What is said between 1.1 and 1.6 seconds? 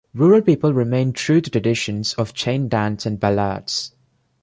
true to